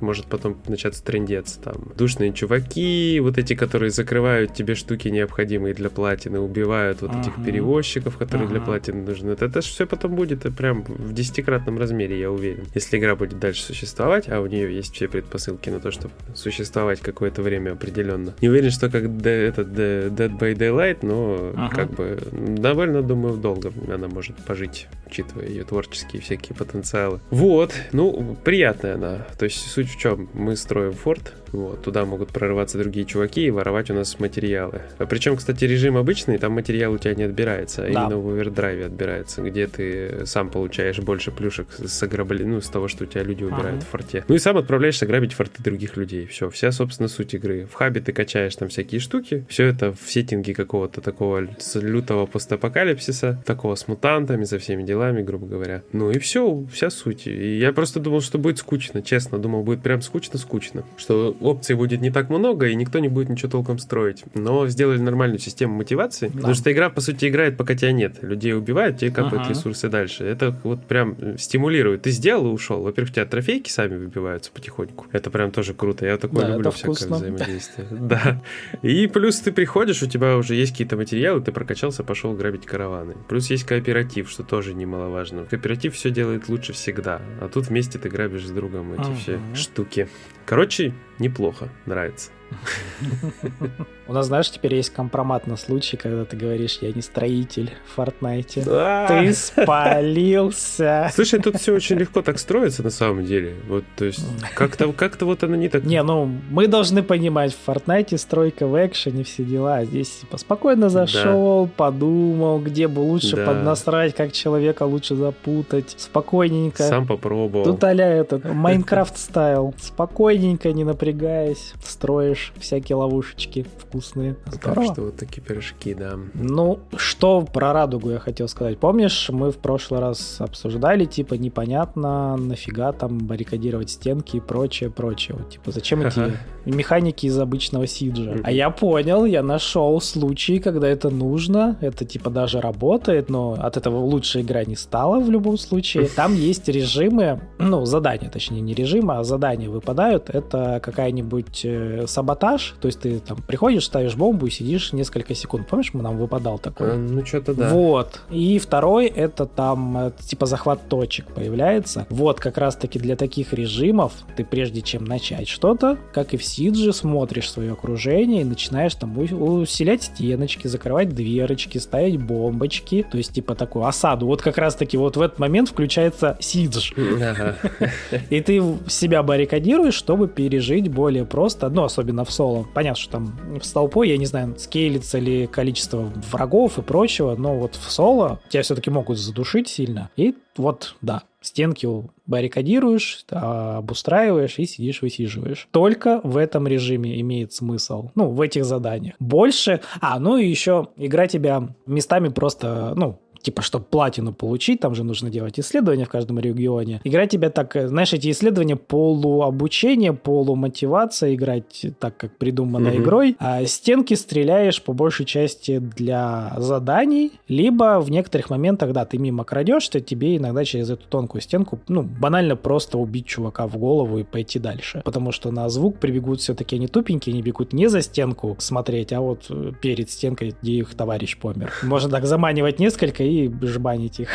может 0.00 0.26
потом 0.26 0.56
начаться 0.66 1.04
трендец. 1.04 1.52
Там 1.62 1.92
душные 1.96 2.32
чуваки, 2.32 3.20
вот 3.20 3.38
эти, 3.38 3.54
которые 3.54 3.90
закрывают 3.90 4.55
тебе 4.56 4.74
штуки 4.74 5.08
необходимые 5.08 5.74
для 5.74 5.90
платины, 5.90 6.40
убивают 6.40 7.02
вот 7.02 7.12
uh-huh. 7.12 7.20
этих 7.20 7.44
перевозчиков, 7.44 8.16
которые 8.16 8.48
uh-huh. 8.48 8.52
для 8.52 8.60
платины 8.60 9.02
нужны. 9.02 9.30
Это, 9.30 9.46
это 9.46 9.62
же 9.62 9.68
все 9.68 9.86
потом 9.86 10.16
будет 10.16 10.42
прям 10.56 10.82
в 10.82 11.12
десятикратном 11.12 11.78
размере, 11.78 12.18
я 12.18 12.30
уверен. 12.30 12.64
Если 12.74 12.98
игра 12.98 13.16
будет 13.16 13.38
дальше 13.38 13.62
существовать, 13.62 14.28
а 14.28 14.40
у 14.40 14.46
нее 14.46 14.74
есть 14.74 14.94
все 14.94 15.08
предпосылки 15.08 15.70
на 15.70 15.80
то, 15.80 15.90
чтобы 15.90 16.14
существовать 16.34 17.00
какое-то 17.00 17.42
время 17.42 17.72
определенно. 17.72 18.34
Не 18.40 18.48
уверен, 18.48 18.70
что 18.70 18.88
как 18.88 19.04
этот 19.04 19.68
Dead 19.68 20.38
by 20.38 20.54
Daylight, 20.54 20.98
но 21.02 21.36
uh-huh. 21.36 21.74
как 21.74 21.90
бы 21.90 22.18
довольно, 22.32 23.02
думаю, 23.02 23.36
долго 23.36 23.72
она 23.92 24.08
может 24.08 24.36
пожить, 24.36 24.88
учитывая 25.06 25.48
ее 25.48 25.64
творческие 25.64 26.22
всякие 26.22 26.56
потенциалы. 26.56 27.20
Вот, 27.30 27.74
ну, 27.92 28.36
приятная 28.44 28.94
она. 28.94 29.26
То 29.38 29.44
есть 29.44 29.58
суть 29.58 29.90
в 29.90 29.98
чем? 29.98 30.28
Мы 30.32 30.56
строим 30.56 30.92
форт, 30.92 31.34
вот, 31.52 31.82
туда 31.82 32.04
могут 32.04 32.28
прорываться 32.30 32.78
другие 32.78 33.06
чуваки 33.06 33.46
и 33.46 33.50
воровать 33.50 33.90
у 33.90 33.94
нас 33.94 34.18
материалы. 34.18 34.82
А 34.98 35.06
причем, 35.06 35.36
кстати, 35.36 35.64
режим 35.64 35.96
обычный, 35.96 36.38
там 36.38 36.52
материал 36.52 36.92
у 36.92 36.98
тебя 36.98 37.14
не 37.14 37.24
отбирается, 37.24 37.84
а 37.84 37.92
да. 37.92 38.02
именно 38.02 38.18
в 38.18 38.28
овердрайве 38.30 38.86
отбирается, 38.86 39.42
где 39.42 39.66
ты 39.66 40.26
сам 40.26 40.50
получаешь 40.50 40.98
больше 40.98 41.30
плюшек 41.30 41.68
с 41.72 42.02
ограбления, 42.02 42.54
ну, 42.54 42.60
с 42.60 42.68
того, 42.68 42.88
что 42.88 43.04
у 43.04 43.06
тебя 43.06 43.22
люди 43.22 43.44
убирают 43.44 43.78
ага. 43.78 43.80
в 43.80 43.88
форте. 43.88 44.24
Ну 44.28 44.34
и 44.34 44.38
сам 44.38 44.56
отправляешься 44.56 45.06
грабить 45.06 45.32
форты 45.32 45.62
других 45.62 45.96
людей. 45.96 46.26
Все, 46.26 46.50
вся, 46.50 46.72
собственно, 46.72 47.08
суть 47.08 47.34
игры. 47.34 47.66
В 47.70 47.74
хабе 47.74 48.00
ты 48.00 48.12
качаешь 48.12 48.56
там 48.56 48.68
всякие 48.68 49.00
штуки, 49.00 49.44
все 49.48 49.66
это 49.66 49.92
в 49.92 50.10
сеттинге 50.10 50.54
какого-то 50.54 51.00
такого 51.00 51.46
лютого 51.74 52.26
постапокалипсиса, 52.26 53.42
такого 53.44 53.74
с 53.74 53.88
мутантами, 53.88 54.44
со 54.44 54.58
всеми 54.58 54.82
делами, 54.82 55.22
грубо 55.22 55.46
говоря. 55.46 55.82
Ну 55.92 56.10
и 56.10 56.18
все, 56.18 56.64
вся 56.72 56.90
суть. 56.90 57.26
И 57.26 57.58
я 57.58 57.72
просто 57.72 58.00
думал, 58.00 58.20
что 58.20 58.38
будет 58.38 58.58
скучно, 58.58 59.02
честно, 59.02 59.38
думал, 59.38 59.62
будет 59.62 59.82
прям 59.82 60.00
скучно-скучно. 60.00 60.84
Что 60.96 61.35
опций 61.40 61.76
будет 61.76 62.00
не 62.00 62.10
так 62.10 62.30
много, 62.30 62.66
и 62.68 62.74
никто 62.74 62.98
не 62.98 63.08
будет 63.08 63.28
ничего 63.28 63.50
толком 63.50 63.78
строить. 63.78 64.24
Но 64.34 64.66
сделали 64.68 64.98
нормальную 64.98 65.38
систему 65.38 65.76
мотивации, 65.76 66.28
да. 66.28 66.34
потому 66.34 66.54
что 66.54 66.72
игра, 66.72 66.90
по 66.90 67.00
сути, 67.00 67.28
играет, 67.28 67.56
пока 67.56 67.74
тебя 67.74 67.92
нет. 67.92 68.22
Людей 68.22 68.54
убивают, 68.54 68.98
тебе 68.98 69.10
капают 69.10 69.44
ага. 69.44 69.50
ресурсы 69.50 69.88
дальше. 69.88 70.24
Это 70.24 70.56
вот 70.62 70.84
прям 70.84 71.38
стимулирует. 71.38 72.02
Ты 72.02 72.10
сделал 72.10 72.46
и 72.46 72.50
ушел. 72.50 72.82
Во-первых, 72.82 73.10
у 73.10 73.14
тебя 73.14 73.26
трофейки 73.26 73.70
сами 73.70 73.96
выбиваются 73.96 74.50
потихоньку. 74.52 75.06
Это 75.12 75.30
прям 75.30 75.50
тоже 75.50 75.74
круто. 75.74 76.06
Я 76.06 76.16
такое 76.16 76.46
да, 76.46 76.52
люблю 76.54 76.70
всякое 76.70 76.94
вкусно. 76.94 77.16
взаимодействие. 77.16 77.86
Да. 78.06 78.42
И 78.82 79.06
плюс 79.08 79.40
ты 79.40 79.52
приходишь, 79.52 80.02
у 80.02 80.06
тебя 80.06 80.36
уже 80.36 80.54
есть 80.54 80.72
какие-то 80.72 80.96
материалы, 80.96 81.40
ты 81.40 81.50
прокачался, 81.50 82.04
пошел 82.04 82.34
грабить 82.34 82.66
караваны. 82.66 83.14
Плюс 83.28 83.50
есть 83.50 83.64
кооператив, 83.64 84.30
что 84.30 84.42
тоже 84.42 84.74
немаловажно. 84.74 85.44
Кооператив 85.44 85.94
все 85.94 86.10
делает 86.10 86.48
лучше 86.48 86.72
всегда. 86.72 87.20
А 87.40 87.48
тут 87.48 87.68
вместе 87.68 87.98
ты 87.98 88.08
грабишь 88.08 88.46
с 88.46 88.50
другом 88.50 88.92
эти 88.92 89.14
все 89.20 89.40
штуки. 89.54 90.08
Короче, 90.44 90.94
неплохо, 91.26 91.68
нравится. 91.86 92.30
У 94.08 94.12
нас, 94.12 94.26
знаешь, 94.26 94.50
теперь 94.50 94.74
есть 94.74 94.90
компромат 94.90 95.46
на 95.46 95.56
случай, 95.56 95.96
когда 95.96 96.24
ты 96.24 96.36
говоришь, 96.36 96.78
я 96.80 96.92
не 96.92 97.02
строитель 97.02 97.72
в 97.86 97.96
Фортнайте. 97.96 98.62
Ты 98.62 99.32
спалился. 99.32 101.10
Слушай, 101.12 101.40
тут 101.40 101.56
все 101.56 101.74
очень 101.74 101.96
легко 101.96 102.22
так 102.22 102.38
строится 102.38 102.82
на 102.84 102.90
самом 102.90 103.24
деле. 103.24 103.54
Вот, 103.68 103.84
то 103.96 104.04
есть, 104.04 104.24
как-то 104.54 104.92
как 104.92 105.20
вот 105.22 105.42
оно 105.42 105.56
не 105.56 105.68
так... 105.68 105.84
Не, 105.84 106.02
ну, 106.02 106.30
мы 106.50 106.68
должны 106.68 107.02
понимать, 107.02 107.52
в 107.52 107.58
Фортнайте 107.64 108.16
стройка 108.18 108.66
в 108.66 108.86
экшене, 108.86 109.24
все 109.24 109.42
дела. 109.44 109.84
Здесь 109.84 110.10
типа 110.10 110.38
спокойно 110.38 110.88
зашел, 110.88 111.68
подумал, 111.76 112.60
где 112.60 112.86
бы 112.88 113.00
лучше 113.00 113.36
поднасрать, 113.36 114.14
как 114.14 114.32
человека 114.32 114.84
лучше 114.84 115.16
запутать. 115.16 115.94
Спокойненько. 115.96 116.84
Сам 116.84 117.06
попробовал. 117.06 117.64
Тут 117.64 117.82
а 117.82 117.92
этот 117.94 118.44
Майнкрафт 118.44 119.18
стайл. 119.18 119.74
Спокойненько, 119.80 120.72
не 120.72 120.84
напрягаясь, 120.84 121.74
строишь 121.84 122.52
всякие 122.58 122.96
ловушечки 122.96 123.66
вкусные. 123.96 124.36
Здорово. 124.46 124.74
Так 124.74 124.92
что 124.92 125.02
вот 125.02 125.16
такие 125.16 125.42
пирожки, 125.42 125.94
да. 125.94 126.18
Ну, 126.34 126.80
что 126.96 127.42
про 127.42 127.72
радугу 127.72 128.10
я 128.10 128.18
хотел 128.18 128.48
сказать. 128.48 128.78
Помнишь, 128.78 129.28
мы 129.30 129.50
в 129.50 129.56
прошлый 129.56 130.00
раз 130.00 130.40
обсуждали, 130.40 131.04
типа, 131.04 131.34
непонятно, 131.34 132.36
нафига 132.36 132.92
там 132.92 133.18
баррикадировать 133.18 133.90
стенки 133.90 134.36
и 134.36 134.40
прочее, 134.40 134.90
прочее. 134.90 135.36
Вот, 135.38 135.50
типа, 135.50 135.72
зачем 135.72 136.02
эти 136.02 136.38
механики 136.64 137.26
из 137.26 137.38
обычного 137.38 137.86
сиджа? 137.86 138.36
А 138.42 138.52
я 138.52 138.70
понял, 138.70 139.24
я 139.24 139.42
нашел 139.42 140.00
случай, 140.00 140.58
когда 140.58 140.88
это 140.88 141.10
нужно. 141.10 141.78
Это, 141.80 142.04
типа, 142.04 142.30
даже 142.30 142.60
работает, 142.60 143.30
но 143.30 143.56
от 143.58 143.76
этого 143.76 143.98
лучше 143.98 144.42
игра 144.42 144.64
не 144.64 144.76
стала 144.76 145.20
в 145.20 145.30
любом 145.30 145.56
случае. 145.58 146.08
Там 146.08 146.34
есть 146.34 146.68
режимы, 146.68 147.40
ну, 147.58 147.84
задания, 147.86 148.30
точнее, 148.30 148.60
не 148.60 148.74
режимы, 148.74 149.16
а 149.16 149.24
задания 149.24 149.70
выпадают. 149.70 150.30
Это 150.30 150.80
какая-нибудь 150.82 151.64
э, 151.64 152.04
саботаж, 152.06 152.74
то 152.80 152.86
есть 152.86 153.00
ты 153.00 153.20
там 153.20 153.38
приходишь, 153.46 153.85
ставишь 153.86 154.14
бомбу 154.14 154.46
и 154.46 154.50
сидишь 154.50 154.92
несколько 154.92 155.34
секунд. 155.34 155.66
Помнишь, 155.68 155.92
нам 155.92 156.18
выпадал 156.18 156.58
такой? 156.58 156.92
А, 156.92 156.96
ну, 156.96 157.24
что-то 157.24 157.54
да. 157.54 157.70
Вот. 157.70 158.20
И 158.30 158.58
второй, 158.58 159.06
это 159.06 159.46
там, 159.46 159.96
э, 159.98 160.12
типа, 160.26 160.46
захват 160.46 160.88
точек 160.88 161.26
появляется. 161.26 162.06
Вот, 162.10 162.40
как 162.40 162.58
раз-таки 162.58 162.98
для 162.98 163.16
таких 163.16 163.52
режимов 163.52 164.12
ты 164.36 164.44
прежде 164.44 164.82
чем 164.82 165.04
начать 165.04 165.48
что-то, 165.48 165.98
как 166.12 166.34
и 166.34 166.36
в 166.36 166.44
Сидже, 166.44 166.92
смотришь 166.92 167.50
свое 167.50 167.72
окружение 167.72 168.42
и 168.42 168.44
начинаешь 168.44 168.94
там 168.94 169.16
усилять 169.18 170.04
стеночки, 170.04 170.66
закрывать 170.68 171.14
дверочки, 171.14 171.78
ставить 171.78 172.20
бомбочки. 172.20 173.06
То 173.10 173.18
есть, 173.18 173.32
типа, 173.32 173.54
такую 173.54 173.86
осаду. 173.86 174.26
Вот 174.26 174.42
как 174.42 174.58
раз-таки 174.58 174.96
вот 174.96 175.16
в 175.16 175.22
этот 175.22 175.38
момент 175.38 175.68
включается 175.68 176.36
Сидж. 176.40 176.92
И 178.30 178.40
ты 178.40 178.62
себя 178.88 179.22
баррикадируешь, 179.22 179.94
чтобы 179.94 180.28
пережить 180.28 180.88
более 180.88 181.24
просто, 181.24 181.68
ну, 181.68 181.84
особенно 181.84 182.24
в 182.24 182.32
соло. 182.32 182.66
Понятно, 182.74 183.00
что 183.00 183.12
там 183.12 183.38
с 183.62 183.70
толпой, 183.76 184.08
я 184.08 184.16
не 184.16 184.24
знаю, 184.24 184.54
скейлится 184.56 185.18
ли 185.18 185.46
количество 185.46 186.10
врагов 186.32 186.78
и 186.78 186.82
прочего, 186.82 187.36
но 187.36 187.56
вот 187.56 187.74
в 187.74 187.90
соло 187.90 188.40
тебя 188.48 188.62
все-таки 188.62 188.88
могут 188.88 189.18
задушить 189.18 189.68
сильно. 189.68 190.08
И 190.16 190.34
вот, 190.56 190.94
да, 191.02 191.24
стенки 191.42 191.86
баррикадируешь, 192.26 193.26
обустраиваешь 193.28 194.58
и 194.58 194.64
сидишь, 194.64 195.02
высиживаешь. 195.02 195.68
Только 195.72 196.22
в 196.24 196.38
этом 196.38 196.66
режиме 196.66 197.20
имеет 197.20 197.52
смысл. 197.52 198.08
Ну, 198.14 198.30
в 198.30 198.40
этих 198.40 198.64
заданиях. 198.64 199.14
Больше... 199.20 199.82
А, 200.00 200.18
ну 200.18 200.38
и 200.38 200.48
еще 200.48 200.88
игра 200.96 201.26
тебя 201.26 201.68
местами 201.84 202.28
просто, 202.28 202.94
ну, 202.96 203.20
типа, 203.42 203.62
чтобы 203.62 203.84
платину 203.84 204.32
получить, 204.32 204.80
там 204.80 204.94
же 204.94 205.04
нужно 205.04 205.30
делать 205.30 205.58
исследования 205.58 206.04
в 206.04 206.08
каждом 206.08 206.38
регионе. 206.38 207.00
Играть 207.04 207.30
тебя 207.30 207.50
так, 207.50 207.76
знаешь, 207.88 208.12
эти 208.12 208.30
исследования 208.30 208.76
полуобучение, 208.76 210.12
полумотивация, 210.12 211.34
играть 211.34 211.86
так, 211.98 212.16
как 212.16 212.36
придумано 212.36 212.90
угу. 212.90 212.98
игрой. 212.98 213.36
А 213.38 213.64
стенки 213.64 214.14
стреляешь 214.14 214.82
по 214.82 214.92
большей 214.92 215.26
части 215.26 215.78
для 215.78 216.54
заданий, 216.58 217.32
либо 217.48 218.00
в 218.00 218.10
некоторых 218.10 218.50
моментах, 218.50 218.92
да, 218.92 219.04
ты 219.04 219.18
мимо 219.18 219.44
крадешь, 219.44 219.82
что 219.82 220.00
тебе 220.00 220.36
иногда 220.36 220.64
через 220.64 220.90
эту 220.90 221.06
тонкую 221.08 221.40
стенку, 221.40 221.78
ну, 221.88 222.02
банально 222.02 222.56
просто 222.56 222.98
убить 222.98 223.26
чувака 223.26 223.66
в 223.66 223.76
голову 223.76 224.18
и 224.18 224.24
пойти 224.24 224.58
дальше. 224.58 225.02
Потому 225.04 225.32
что 225.32 225.50
на 225.50 225.68
звук 225.68 225.98
прибегут 225.98 226.40
все-таки 226.40 226.76
они 226.76 226.88
тупенькие, 226.88 227.32
они 227.32 227.42
бегут 227.42 227.72
не 227.72 227.88
за 227.88 228.02
стенку 228.02 228.56
смотреть, 228.58 229.12
а 229.12 229.20
вот 229.20 229.50
перед 229.80 230.10
стенкой, 230.10 230.54
где 230.62 230.72
их 230.72 230.94
товарищ 230.94 231.38
помер. 231.38 231.72
Можно 231.82 232.10
так 232.10 232.26
заманивать 232.26 232.78
несколько 232.78 233.22
и 233.22 233.35
и 233.44 233.66
жбанить 233.66 234.20
их. 234.20 234.30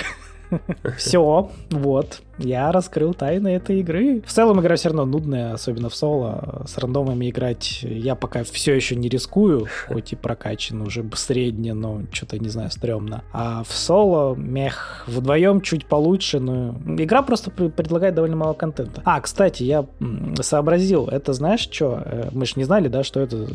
Все, 0.98 1.52
вот 1.70 2.22
я 2.44 2.72
раскрыл 2.72 3.14
тайны 3.14 3.50
этой 3.50 3.80
игры. 3.80 4.22
В 4.26 4.32
целом 4.32 4.60
игра 4.60 4.76
все 4.76 4.90
равно 4.90 5.06
нудная, 5.06 5.54
особенно 5.54 5.90
в 5.90 5.96
соло. 5.96 6.64
С 6.68 6.78
рандомами 6.78 7.30
играть 7.30 7.84
я 7.84 8.16
пока 8.16 8.44
все 8.44 8.74
еще 8.74 8.96
не 8.96 9.10
рискую, 9.10 9.68
хоть 9.88 10.14
и 10.14 10.16
прокачан 10.16 10.82
уже 10.82 11.04
средне, 11.16 11.74
но 11.74 12.02
что-то, 12.12 12.40
не 12.40 12.50
знаю, 12.50 12.72
стрёмно. 12.72 13.24
А 13.32 13.64
в 13.64 13.72
соло, 13.74 14.36
мех, 14.36 15.04
вдвоем 15.08 15.62
чуть 15.62 15.86
получше, 15.86 16.40
но 16.40 16.76
игра 16.98 17.22
просто 17.22 17.52
предлагает 17.52 18.16
довольно 18.16 18.36
мало 18.36 18.54
контента. 18.54 19.02
А, 19.06 19.20
кстати, 19.22 19.64
я 19.64 19.86
сообразил, 20.42 21.08
это 21.08 21.34
знаешь 21.34 21.62
что? 21.62 22.02
Э, 22.06 22.30
мы 22.32 22.46
же 22.46 22.54
не 22.56 22.64
знали, 22.64 22.88
да, 22.88 23.04
что 23.04 23.20
это, 23.20 23.48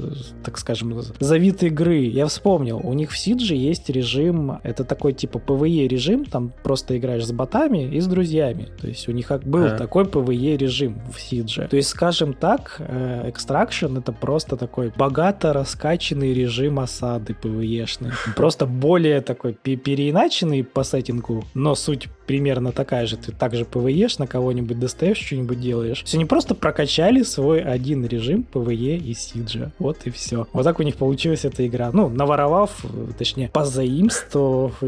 так 0.44 0.58
скажем, 0.58 1.00
за 1.18 1.36
вид 1.36 1.62
игры. 1.62 2.04
Я 2.04 2.26
вспомнил, 2.26 2.80
у 2.82 2.92
них 2.92 3.10
в 3.10 3.18
Сидже 3.18 3.54
есть 3.54 3.88
режим, 3.90 4.60
это 4.62 4.84
такой 4.84 5.12
типа 5.12 5.38
PvE 5.38 5.88
режим, 5.88 6.24
там 6.24 6.52
просто 6.62 6.96
играешь 6.96 7.26
с 7.26 7.32
ботами 7.32 7.84
и 7.84 8.00
с 8.00 8.06
друзьями. 8.06 8.68
То 8.80 8.88
есть 8.88 9.08
у 9.08 9.12
них 9.12 9.30
был 9.44 9.66
а. 9.66 9.76
такой 9.76 10.04
PvE 10.04 10.56
режим 10.56 10.98
в 11.12 11.20
Сидже. 11.20 11.68
То 11.68 11.76
есть, 11.76 11.88
скажем 11.88 12.34
так, 12.34 12.76
э, 12.78 13.30
Extraction 13.30 13.98
это 13.98 14.12
просто 14.12 14.56
такой 14.56 14.92
богато 14.96 15.52
раскачанный 15.52 16.32
режим 16.32 16.78
осады 16.78 17.34
PvE-шный. 17.40 18.12
Просто 18.36 18.66
более 18.66 19.20
такой 19.20 19.52
переиначенный 19.52 20.64
по 20.64 20.84
сеттингу, 20.84 21.44
но 21.54 21.74
суть 21.74 22.08
примерно 22.26 22.72
такая 22.72 23.06
же. 23.06 23.16
Ты 23.16 23.32
также 23.32 23.64
PvE 23.64 24.06
на 24.18 24.26
кого-нибудь 24.26 24.78
достаешь, 24.78 25.18
что-нибудь 25.18 25.60
делаешь. 25.60 26.02
Все 26.04 26.18
не 26.18 26.24
просто 26.24 26.54
прокачали 26.54 27.22
свой 27.22 27.62
один 27.62 28.04
режим 28.04 28.46
PvE 28.52 28.98
и 28.98 29.14
Сиджа. 29.14 29.72
Вот 29.78 29.98
и 30.04 30.10
все. 30.10 30.46
Вот 30.52 30.64
так 30.64 30.78
у 30.80 30.82
них 30.82 30.96
получилась 30.96 31.44
эта 31.44 31.66
игра. 31.66 31.90
Ну, 31.92 32.08
наворовав, 32.08 32.84
точнее, 33.18 33.48
позаимствовав 33.48 34.82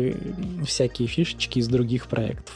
всякие 0.66 1.08
фишечки 1.08 1.58
из 1.58 1.68
других 1.68 2.06
проектов. 2.06 2.54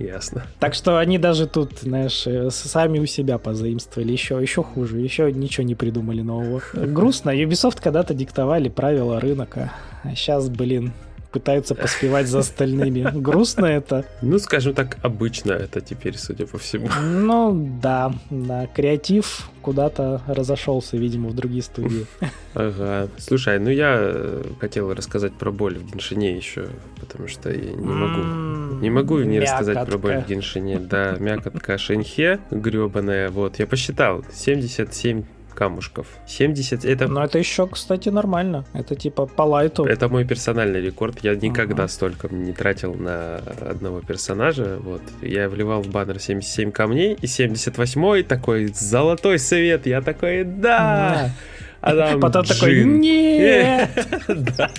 Ясно. 0.00 0.46
Так 0.58 0.72
что 0.72 0.96
они 0.96 1.18
даже 1.18 1.46
тут, 1.46 1.80
знаешь, 1.82 2.26
э, 2.26 2.48
сами 2.50 2.98
у 2.98 3.06
себя 3.06 3.36
позаимствовали. 3.36 4.12
Еще, 4.12 4.40
еще 4.40 4.62
хуже. 4.62 4.98
Еще 4.98 5.30
ничего 5.30 5.66
не 5.66 5.74
придумали 5.74 6.22
нового. 6.22 6.62
Грустно. 6.72 7.30
Ubisoft 7.30 7.82
когда-то 7.82 8.14
диктовали 8.14 8.70
правила 8.70 9.20
рынка. 9.20 9.72
А 10.02 10.14
сейчас, 10.14 10.48
блин, 10.48 10.92
пытаются 11.30 11.74
поспевать 11.74 12.26
за 12.26 12.40
остальными. 12.40 13.08
Грустно 13.14 13.66
это. 13.66 14.04
Ну, 14.22 14.38
скажем 14.38 14.74
так, 14.74 14.98
обычно 15.02 15.52
это 15.52 15.80
теперь, 15.80 16.16
судя 16.16 16.46
по 16.46 16.58
всему. 16.58 16.88
Ну, 17.00 17.78
да, 17.82 18.12
да. 18.30 18.66
Креатив 18.66 19.48
куда-то 19.62 20.22
разошелся, 20.26 20.96
видимо, 20.96 21.28
в 21.28 21.34
другие 21.34 21.62
студии. 21.62 22.06
Ага. 22.54 23.08
Слушай, 23.18 23.60
ну 23.60 23.70
я 23.70 23.96
э, 24.00 24.42
хотел 24.58 24.92
рассказать 24.92 25.32
про 25.34 25.52
боль 25.52 25.78
в 25.78 25.92
Геншине 25.92 26.36
еще, 26.36 26.66
потому 26.98 27.28
что 27.28 27.50
я 27.50 27.72
не 27.72 27.86
могу. 27.86 28.80
Не 28.80 28.90
могу 28.90 29.18
не 29.20 29.38
рассказать 29.38 29.86
про 29.86 29.98
боль 29.98 30.22
в 30.22 30.28
Геншине. 30.28 30.80
Да, 30.80 31.16
мякотка 31.20 31.78
Шенхе 31.78 32.40
гребаная. 32.50 33.30
Вот, 33.30 33.58
я 33.58 33.66
посчитал. 33.66 34.24
77 34.32 35.24
камушков. 35.60 36.06
70 36.26 36.86
это... 36.86 37.06
Но 37.06 37.22
это 37.22 37.38
еще, 37.38 37.66
кстати, 37.66 38.08
нормально. 38.08 38.64
Это 38.72 38.96
типа 38.96 39.26
по 39.26 39.42
лайту. 39.42 39.84
Это 39.84 40.08
мой 40.08 40.24
персональный 40.24 40.80
рекорд. 40.80 41.18
Я 41.22 41.34
никогда 41.34 41.84
uh-huh. 41.84 41.88
столько 41.88 42.34
не 42.34 42.54
тратил 42.54 42.94
на 42.94 43.42
одного 43.60 44.00
персонажа. 44.00 44.78
Вот. 44.80 45.02
Я 45.20 45.50
вливал 45.50 45.82
в 45.82 45.88
баннер 45.88 46.18
77 46.18 46.72
камней, 46.72 47.14
и 47.20 47.26
78 47.26 48.22
такой 48.22 48.68
золотой 48.68 49.38
свет. 49.38 49.86
Я 49.86 50.00
такой, 50.00 50.44
да! 50.44 51.26
Uh-huh. 51.26 51.59
А 51.80 51.94
там 51.94 52.20
Потом 52.20 52.42
джин. 52.42 52.54
такой, 52.54 52.84
нет! 52.84 53.90
да. 54.28 54.70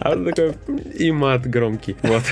А 0.00 0.12
он 0.12 0.24
такой, 0.24 0.54
и 0.98 1.10
мат 1.10 1.46
громкий. 1.46 1.96
Вот. 2.02 2.22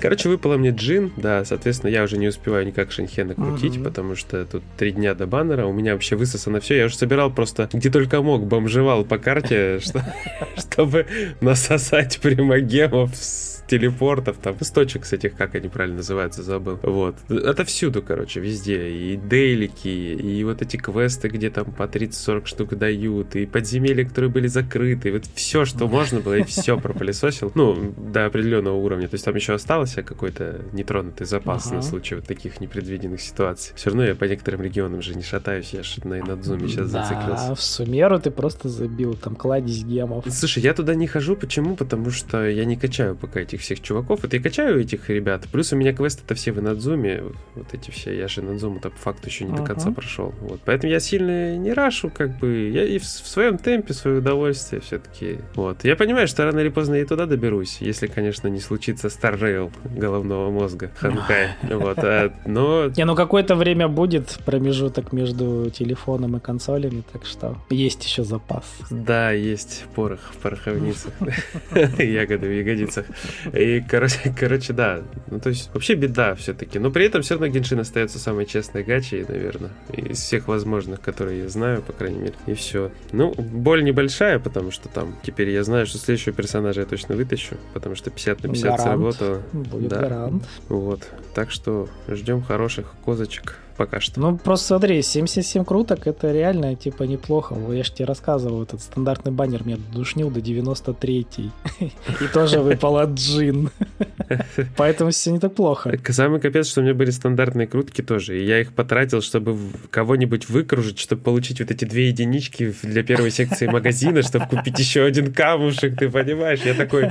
Короче, 0.00 0.28
выпало 0.28 0.56
мне 0.56 0.70
джин, 0.70 1.12
да, 1.16 1.44
соответственно, 1.44 1.90
я 1.90 2.02
уже 2.02 2.18
не 2.18 2.28
успеваю 2.28 2.66
никак 2.66 2.90
Шенхена 2.90 3.34
крутить, 3.34 3.82
потому 3.82 4.16
что 4.16 4.44
тут 4.44 4.62
три 4.76 4.92
дня 4.92 5.14
до 5.14 5.26
баннера, 5.26 5.66
у 5.66 5.72
меня 5.72 5.92
вообще 5.92 6.16
высосано 6.16 6.60
все, 6.60 6.76
я 6.76 6.86
уже 6.86 6.96
собирал 6.96 7.32
просто 7.32 7.68
где 7.72 7.90
только 7.90 8.22
мог, 8.22 8.46
бомжевал 8.46 9.04
по 9.04 9.18
карте, 9.18 9.78
чтобы 10.56 11.06
насосать 11.40 12.18
примагемов 12.20 13.14
с 13.14 13.52
телепортов, 13.72 14.36
там, 14.36 14.56
источек 14.60 15.06
с 15.06 15.14
этих, 15.14 15.34
как 15.34 15.54
они 15.54 15.68
правильно 15.68 15.98
называются, 15.98 16.42
забыл. 16.42 16.78
Вот. 16.82 17.16
Это 17.30 17.64
всюду, 17.64 18.02
короче, 18.02 18.40
везде. 18.40 18.90
И 18.90 19.16
дейлики, 19.16 19.88
и 19.88 20.44
вот 20.44 20.60
эти 20.60 20.76
квесты, 20.76 21.28
где 21.28 21.48
там 21.48 21.72
по 21.72 21.84
30-40 21.84 22.46
штук 22.46 22.74
дают, 22.76 23.11
и 23.20 23.46
подземелья, 23.46 24.04
которые 24.04 24.30
были 24.30 24.46
закрыты. 24.46 25.12
Вот 25.12 25.24
все, 25.34 25.64
что 25.64 25.88
можно 25.88 26.20
было, 26.20 26.38
и 26.38 26.42
все 26.42 26.78
пропылесосил. 26.78 27.52
Ну, 27.54 27.94
до 27.96 28.26
определенного 28.26 28.76
уровня. 28.76 29.08
То 29.08 29.14
есть 29.14 29.24
там 29.24 29.34
еще 29.34 29.54
остался 29.54 30.02
какой-то 30.02 30.62
нетронутый 30.72 31.26
запас 31.26 31.66
ага. 31.66 31.76
на 31.76 31.82
случай 31.82 32.14
вот 32.14 32.24
таких 32.24 32.60
непредвиденных 32.60 33.20
ситуаций. 33.20 33.74
Все 33.76 33.90
равно 33.90 34.04
я 34.04 34.14
по 34.14 34.24
некоторым 34.24 34.62
регионам 34.62 35.02
же 35.02 35.14
не 35.14 35.22
шатаюсь, 35.22 35.72
я 35.72 35.82
же 35.82 36.06
на 36.06 36.20
Инадзуме 36.20 36.68
сейчас 36.68 36.90
да, 36.90 37.04
зациклился. 37.04 37.54
в 37.54 37.62
Сумеру 37.62 38.18
ты 38.18 38.30
просто 38.30 38.68
забил, 38.68 39.14
там 39.14 39.36
кладезь 39.36 39.84
гемов. 39.84 40.24
Слушай, 40.28 40.62
я 40.62 40.74
туда 40.74 40.94
не 40.94 41.06
хожу, 41.06 41.36
почему? 41.36 41.76
Потому 41.76 42.10
что 42.10 42.48
я 42.48 42.64
не 42.64 42.76
качаю 42.76 43.14
пока 43.16 43.40
этих 43.40 43.60
всех 43.60 43.80
чуваков. 43.80 44.24
Это 44.24 44.36
я 44.36 44.42
качаю 44.42 44.80
этих 44.80 45.08
ребят. 45.10 45.46
Плюс 45.50 45.72
у 45.72 45.76
меня 45.76 45.92
квесты-то 45.92 46.34
все 46.34 46.52
в 46.52 46.60
Инадзуме. 46.60 47.22
Вот 47.54 47.66
эти 47.72 47.90
все. 47.90 48.16
Я 48.16 48.28
же 48.28 48.40
Инадзуму-то 48.40 48.90
по 48.90 48.96
факту 48.96 49.28
еще 49.28 49.44
не 49.44 49.56
до 49.56 49.62
конца 49.64 49.90
прошел. 49.90 50.34
Вот. 50.40 50.60
Поэтому 50.64 50.92
я 50.92 51.00
сильно 51.00 51.56
не 51.56 51.72
рашу, 51.72 52.10
как 52.10 52.38
бы. 52.38 52.70
Я 52.72 52.84
и 52.84 52.98
в, 53.02 53.24
в 53.24 53.28
своем 53.28 53.58
темпе, 53.58 53.94
свое 53.94 54.18
удовольствие 54.18 54.80
все-таки. 54.80 55.38
Вот. 55.54 55.84
Я 55.84 55.96
понимаю, 55.96 56.28
что 56.28 56.44
рано 56.44 56.60
или 56.60 56.68
поздно 56.68 56.94
я 56.94 57.06
туда 57.06 57.26
доберусь. 57.26 57.78
Если, 57.80 58.06
конечно, 58.06 58.48
не 58.48 58.60
случится 58.60 59.08
Rail 59.08 59.72
головного 59.84 60.50
мозга 60.50 60.90
Ханкай. 60.98 61.50
Вот. 61.62 61.98
А, 61.98 62.32
но... 62.46 62.88
Не, 62.96 63.04
ну 63.04 63.14
какое-то 63.14 63.54
время 63.54 63.88
будет 63.88 64.38
промежуток 64.44 65.12
между 65.12 65.70
телефоном 65.70 66.36
и 66.36 66.40
консолями, 66.40 67.02
так 67.12 67.24
что 67.24 67.56
есть 67.70 68.04
еще 68.04 68.24
запас. 68.24 68.64
Да, 68.90 69.30
есть 69.30 69.84
порох 69.94 70.20
в 70.20 70.36
пороховницах. 70.38 71.12
Ягоды 71.98 72.46
в 72.46 72.58
ягодицах. 72.58 73.06
И, 73.52 73.82
короче, 73.88 74.34
короче, 74.38 74.72
да. 74.72 75.02
Ну, 75.30 75.40
то 75.40 75.48
есть, 75.48 75.70
вообще 75.72 75.94
беда 75.94 76.34
все-таки. 76.34 76.78
Но 76.78 76.90
при 76.90 77.06
этом 77.06 77.22
все 77.22 77.34
равно 77.34 77.48
Геншин 77.48 77.80
остается 77.80 78.18
самой 78.18 78.46
честной 78.46 78.84
гачей, 78.84 79.24
наверное, 79.26 79.70
из 79.92 80.18
всех 80.18 80.48
возможных, 80.48 81.00
которые 81.00 81.42
я 81.42 81.48
знаю, 81.48 81.82
по 81.82 81.92
крайней 81.92 82.18
мере. 82.18 82.34
И 82.46 82.54
все. 82.54 82.91
Ну, 83.12 83.32
боль 83.36 83.84
небольшая, 83.84 84.38
потому 84.38 84.70
что 84.70 84.88
там 84.88 85.16
теперь 85.22 85.50
я 85.50 85.64
знаю, 85.64 85.86
что 85.86 85.98
следующего 85.98 86.34
персонажа 86.34 86.80
я 86.80 86.86
точно 86.86 87.14
вытащу, 87.14 87.56
потому 87.74 87.94
что 87.94 88.10
50 88.10 88.42
на 88.44 88.48
50 88.48 88.64
Гарант. 88.64 88.82
сработало. 88.82 89.42
Будет 89.52 89.88
Да. 89.90 90.00
гарант. 90.00 90.44
Вот. 90.68 91.02
Так 91.34 91.50
что 91.50 91.88
ждем 92.08 92.42
хороших 92.42 92.94
козочек 93.04 93.58
пока 93.76 94.00
что. 94.00 94.20
Ну, 94.20 94.36
просто 94.38 94.66
смотри, 94.68 95.02
77 95.02 95.64
круток, 95.64 96.06
это 96.06 96.30
реально, 96.30 96.74
типа, 96.76 97.02
неплохо. 97.04 97.56
Я 97.70 97.82
же 97.84 97.92
тебе 97.92 98.04
рассказывал, 98.04 98.62
этот 98.62 98.80
стандартный 98.82 99.32
баннер 99.32 99.64
меня 99.66 99.78
душнил 99.92 100.30
до 100.30 100.40
93-й. 100.40 101.50
И 101.80 102.26
тоже 102.32 102.60
выпал 102.60 102.98
от 102.98 103.10
джин. 103.10 103.70
Поэтому 104.76 105.10
все 105.10 105.32
не 105.32 105.38
так 105.38 105.54
плохо. 105.54 105.98
Самый 106.08 106.40
капец, 106.40 106.68
что 106.68 106.80
у 106.80 106.84
меня 106.84 106.94
были 106.94 107.10
стандартные 107.10 107.66
крутки 107.66 108.02
тоже, 108.02 108.40
и 108.40 108.44
я 108.44 108.60
их 108.60 108.72
потратил, 108.72 109.22
чтобы 109.22 109.56
кого-нибудь 109.90 110.48
выкружить, 110.48 110.98
чтобы 110.98 111.22
получить 111.22 111.60
вот 111.60 111.70
эти 111.70 111.84
две 111.84 112.08
единички 112.08 112.74
для 112.82 113.02
первой 113.02 113.30
секции 113.30 113.66
магазина, 113.66 114.22
чтобы 114.22 114.46
купить 114.46 114.78
еще 114.78 115.04
один 115.04 115.32
камушек, 115.32 115.98
ты 115.98 116.08
понимаешь? 116.08 116.60
Я 116.64 116.74
такой, 116.74 117.10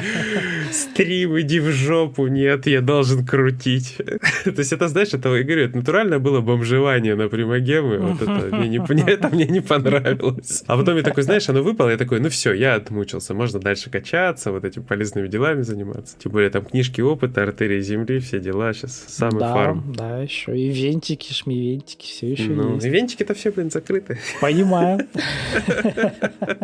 стрим, 0.72 1.40
иди 1.40 1.60
в 1.60 1.70
жопу, 1.72 2.28
нет, 2.28 2.68
я 2.68 2.82
должен 2.82 3.26
крутить. 3.26 3.98
То 4.44 4.54
есть 4.58 4.74
это, 4.74 4.88
знаешь, 4.88 5.14
это, 5.14 5.34
я 5.36 5.44
говорю, 5.44 5.66
это 5.66 5.78
натуральное 5.78 6.20
было 6.20 6.42
бомжевание 6.42 7.16
на 7.16 7.28
примагемы, 7.28 7.98
вот 8.00 8.22
это 8.22 8.56
мне 8.56 8.70
не, 8.70 8.80
мне 8.80 9.04
это 9.08 9.30
мне 9.30 9.46
не 9.46 9.62
понравилось. 9.62 10.64
А 10.68 10.78
потом 10.78 10.98
я 10.98 11.04
такой, 11.04 11.24
знаешь, 11.24 11.48
оно 11.50 11.62
выпало, 11.64 11.90
я 11.90 11.98
такой, 11.98 12.20
ну 12.20 12.30
все, 12.30 12.54
я 12.54 12.76
отмучился, 12.76 13.34
можно 13.34 13.60
дальше 13.60 13.90
качаться, 13.90 14.52
вот 14.52 14.66
этими 14.66 14.84
полезными 14.84 15.28
делами 15.28 15.62
заниматься. 15.62 16.16
Тем 16.18 16.32
более 16.32 16.50
там 16.50 16.66
книжки 16.66 17.02
опыта, 17.02 17.44
артерии 17.44 17.82
земли, 17.82 18.20
все 18.20 18.40
дела, 18.40 18.74
сейчас 18.74 19.06
самый 19.08 19.40
да, 19.40 19.54
фарм. 19.54 19.94
да, 19.96 20.20
еще 20.20 20.58
и 20.58 20.70
вентики, 20.70 21.34
шмивентики, 21.34 22.06
все 22.06 22.32
еще 22.32 22.50
Ну, 22.50 22.76
есть. 22.76 22.86
ивентики-то 22.86 23.34
все, 23.34 23.52
блин, 23.52 23.70
закрыты. 23.72 24.20
Понимаю. 24.40 25.08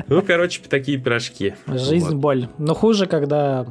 Ну, 0.07 0.21
короче, 0.21 0.61
такие 0.67 0.97
пирожки. 0.97 1.53
Жизнь 1.67 2.15
боль. 2.15 2.47
Но 2.57 2.73
хуже, 2.73 3.05
когда 3.07 3.65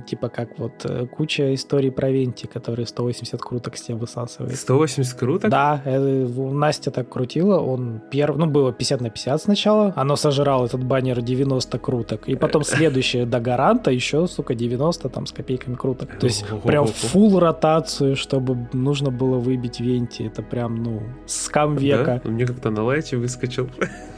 типа 0.00 0.28
как 0.28 0.58
вот 0.58 0.72
э, 0.84 1.06
куча 1.06 1.54
историй 1.54 1.90
про 1.90 2.10
венти, 2.10 2.46
которые 2.46 2.86
180 2.86 3.40
круток 3.40 3.76
с 3.76 3.82
тебя 3.82 3.96
высасывает. 3.96 4.56
180 4.56 5.14
круток? 5.14 5.50
Да, 5.50 5.80
э, 5.84 6.24
в- 6.24 6.52
Настя 6.52 6.90
так 6.90 7.08
крутила, 7.08 7.58
он 7.60 8.00
первый, 8.10 8.38
ну, 8.38 8.46
было 8.46 8.72
50 8.72 9.00
на 9.00 9.10
50 9.10 9.42
сначала, 9.42 9.92
оно 9.96 10.16
сожрало 10.16 10.66
этот 10.66 10.84
баннер 10.84 11.20
90 11.22 11.78
круток, 11.78 12.28
и 12.28 12.34
потом 12.36 12.62
следующее 12.64 13.26
до 13.26 13.40
гаранта 13.40 13.90
еще, 13.90 14.26
сука, 14.26 14.54
90 14.54 15.08
там 15.08 15.26
с 15.26 15.32
копейками 15.32 15.74
круток. 15.74 16.18
То 16.18 16.26
есть 16.26 16.44
прям 16.64 16.86
фул 16.86 17.38
ротацию, 17.38 18.16
чтобы 18.16 18.68
нужно 18.72 19.10
было 19.10 19.38
выбить 19.38 19.80
венти, 19.80 20.22
это 20.22 20.42
прям, 20.42 20.82
ну, 20.82 21.02
скам 21.26 21.76
века. 21.76 22.20
Да? 22.24 22.30
Мне 22.30 22.46
как-то 22.46 22.70
на 22.70 22.82
лайте 22.84 23.16
выскочил. 23.16 23.68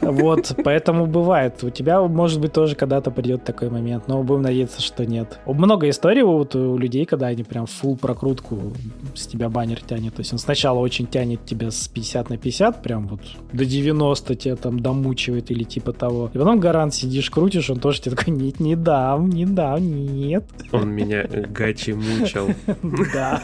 Вот, 0.01 0.53
поэтому 0.63 1.05
бывает. 1.05 1.63
У 1.63 1.69
тебя, 1.69 2.01
может 2.01 2.39
быть, 2.39 2.53
тоже 2.53 2.75
когда-то 2.75 3.11
придет 3.11 3.43
такой 3.43 3.69
момент, 3.69 4.07
но 4.07 4.23
будем 4.23 4.41
надеяться, 4.43 4.81
что 4.81 5.05
нет. 5.05 5.39
Много 5.45 5.68
историй 5.89 6.23
вот 6.23 6.55
у 6.55 6.77
людей, 6.77 7.05
когда 7.05 7.27
они 7.27 7.43
прям 7.43 7.65
фул 7.65 7.97
прокрутку 7.97 8.73
с 9.15 9.27
тебя 9.27 9.49
баннер 9.49 9.81
тянет. 9.81 10.15
То 10.15 10.21
есть 10.21 10.33
он 10.33 10.39
сначала 10.39 10.79
очень 10.79 11.07
тянет 11.07 11.45
тебя 11.45 11.71
с 11.71 11.87
50 11.87 12.29
на 12.29 12.37
50, 12.37 12.81
прям 12.81 13.07
вот 13.07 13.21
до 13.53 13.65
90 13.65 14.35
тебя 14.35 14.55
там 14.55 14.79
домучивает 14.79 15.51
или 15.51 15.63
типа 15.63 15.93
того. 15.93 16.31
И 16.33 16.37
потом 16.37 16.59
гарант 16.59 16.93
сидишь, 16.93 17.29
крутишь, 17.29 17.69
он 17.69 17.79
тоже 17.79 18.01
тебе 18.01 18.15
такой, 18.15 18.33
нет, 18.33 18.59
не 18.59 18.75
дам, 18.75 19.29
не 19.29 19.45
дам, 19.45 19.81
нет. 19.81 20.45
Он 20.71 20.89
меня 20.89 21.23
э, 21.29 21.45
гачи 21.45 21.91
мучил. 21.91 22.49
Да. 23.13 23.41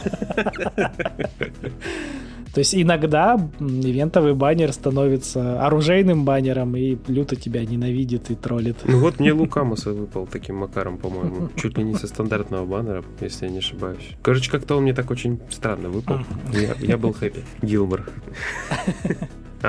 То 2.56 2.60
есть 2.60 2.74
иногда 2.74 3.36
ивентовый 3.60 4.32
баннер 4.32 4.72
становится 4.72 5.62
оружейным 5.62 6.24
баннером 6.24 6.74
и 6.74 6.96
люто 7.06 7.36
тебя 7.36 7.62
ненавидит 7.62 8.30
и 8.30 8.34
троллит. 8.34 8.78
Ну 8.84 8.98
вот 8.98 9.20
мне 9.20 9.34
Лукамуса 9.34 9.92
выпал 9.92 10.26
таким 10.26 10.56
макаром, 10.56 10.96
по-моему. 10.96 11.50
Чуть 11.56 11.76
ли 11.76 11.84
не 11.84 11.92
со 11.96 12.06
стандартного 12.06 12.64
баннера, 12.64 13.04
если 13.20 13.44
я 13.44 13.52
не 13.52 13.58
ошибаюсь. 13.58 14.16
Короче, 14.22 14.50
как-то 14.50 14.76
он 14.76 14.84
мне 14.84 14.94
так 14.94 15.10
очень 15.10 15.38
странно 15.50 15.90
выпал. 15.90 16.20
Я, 16.54 16.74
я 16.80 16.96
был 16.96 17.12
хэппи. 17.12 17.44
Гилмор. 17.60 18.08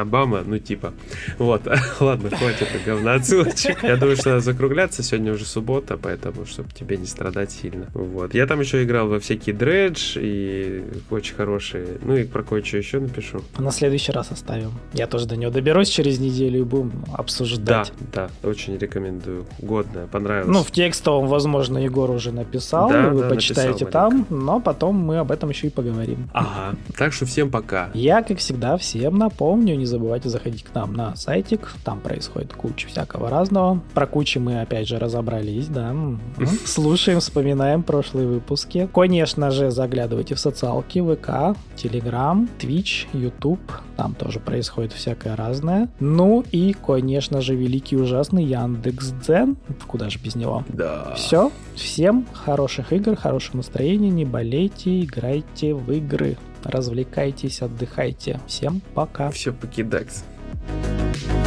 Обама, 0.01 0.43
ну 0.45 0.57
типа. 0.59 0.93
Вот, 1.37 1.61
ладно, 1.99 2.29
хватит 2.29 2.67
говна 2.85 3.15
отсылочек. 3.15 3.83
Я 3.83 3.97
думаю, 3.97 4.15
что 4.17 4.29
надо 4.29 4.41
закругляться. 4.41 5.03
Сегодня 5.03 5.33
уже 5.33 5.45
суббота, 5.45 5.97
поэтому, 5.97 6.45
чтобы 6.45 6.69
тебе 6.71 6.97
не 6.97 7.05
страдать 7.05 7.51
сильно. 7.51 7.87
Вот. 7.93 8.33
Я 8.33 8.45
там 8.47 8.59
еще 8.59 8.83
играл 8.83 9.07
во 9.07 9.19
всякие 9.19 9.55
дредж 9.55 10.17
и 10.19 10.83
очень 11.09 11.35
хорошие. 11.35 11.97
Ну 12.03 12.15
и 12.15 12.23
про 12.23 12.43
кое-что 12.43 12.77
еще 12.77 12.99
напишу. 12.99 13.41
На 13.57 13.71
следующий 13.71 14.11
раз 14.11 14.31
оставим. 14.31 14.71
Я 14.93 15.07
тоже 15.07 15.25
до 15.27 15.35
него 15.35 15.51
доберусь 15.51 15.89
через 15.89 16.19
неделю 16.19 16.59
и 16.59 16.63
будем 16.63 16.91
Да, 17.07 17.13
обсуждать. 17.13 17.91
да, 18.13 18.29
очень 18.43 18.77
рекомендую. 18.77 19.45
Годное, 19.59 20.07
понравилось. 20.07 20.53
Ну, 20.53 20.63
в 20.63 20.71
текстовом, 20.71 21.27
возможно, 21.27 21.77
Егор 21.77 22.09
уже 22.11 22.31
написал, 22.31 22.89
Да, 22.89 23.09
вы 23.09 23.21
да, 23.21 23.29
почитаете 23.29 23.85
написал 23.85 24.09
там, 24.11 24.25
но 24.29 24.59
потом 24.59 24.95
мы 24.95 25.17
об 25.17 25.31
этом 25.31 25.49
еще 25.49 25.67
и 25.67 25.69
поговорим. 25.69 26.29
Ага. 26.33 26.75
Так 26.97 27.13
что 27.13 27.25
всем 27.25 27.49
пока. 27.49 27.89
Я, 27.93 28.21
как 28.21 28.37
всегда, 28.37 28.77
всем 28.77 29.17
напомню, 29.17 29.75
не 29.75 29.85
забывайте 29.87 30.29
заходить 30.29 30.63
к 30.63 30.73
нам 30.73 30.93
на 30.93 31.15
сайтик, 31.15 31.73
там 31.83 31.99
происходит 31.99 32.53
куча 32.53 32.87
всякого 32.87 33.29
разного. 33.29 33.81
Про 33.93 34.07
кучи 34.07 34.37
мы, 34.37 34.61
опять 34.61 34.87
же, 34.87 34.99
разобрались, 34.99 35.67
да. 35.67 35.89
М. 35.89 36.19
Слушаем, 36.65 37.19
вспоминаем 37.19 37.83
прошлые 37.83 38.27
выпуски. 38.27 38.89
Конечно 38.93 39.51
же, 39.51 39.71
заглядывайте 39.71 40.35
в 40.35 40.39
социалки, 40.39 40.99
ВК, 40.99 41.57
Телеграм, 41.75 42.47
Твич, 42.59 43.07
Ютуб, 43.13 43.59
там 43.97 44.13
тоже 44.13 44.39
происходит 44.39 44.93
всякое 44.93 45.35
разное. 45.35 45.89
Ну 45.99 46.43
и, 46.51 46.73
конечно 46.73 47.41
же, 47.41 47.55
великий 47.55 47.97
ужасный 47.97 48.43
Яндекс.Дзен, 48.45 49.57
куда 49.87 50.09
же 50.09 50.19
без 50.19 50.35
него. 50.35 50.63
Да. 50.69 51.13
Все, 51.15 51.51
всем 51.75 52.27
хороших 52.31 52.93
игр, 52.93 53.15
хорошего 53.15 53.57
настроения, 53.57 54.09
не 54.09 54.25
болейте, 54.25 55.01
играйте 55.01 55.73
в 55.73 55.91
игры, 55.91 56.37
развлекайтесь, 56.69 57.61
отдыхайте. 57.61 58.39
Всем 58.47 58.81
пока. 58.93 59.31
Все, 59.31 59.53
покидакс. 59.53 60.23
Thank 60.67 61.45
you 61.45 61.46